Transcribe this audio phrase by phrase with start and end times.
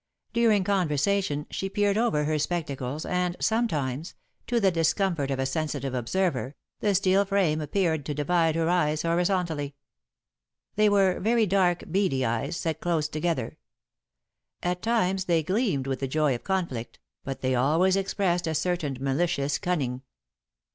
[0.33, 4.15] During conversation, she peered over her spectacles, and sometimes,
[4.47, 9.03] to the discomfort of a sensitive observer, the steel frame appeared to divide her eyes
[9.03, 9.75] horizontally.
[10.75, 13.59] [Sidenote: All Wrong] They were very dark, beady eyes, set close together.
[14.63, 18.97] At times they gleamed with the joy of conflict, but they always expressed a certain
[18.99, 20.01] malicious cunning.